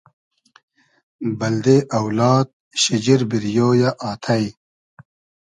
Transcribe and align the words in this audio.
بئلدې 1.39 1.77
اۆلاد 1.99 2.47
شیجیر 2.81 3.21
بیریۉ 3.29 3.69
یۂ 3.81 3.89
آتݷ 4.09 4.43